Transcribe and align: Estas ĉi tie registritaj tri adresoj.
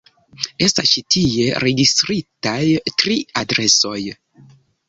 Estas 0.67 0.93
ĉi 0.93 1.03
tie 1.15 1.45
registritaj 1.65 2.57
tri 3.03 3.19
adresoj. 3.43 3.99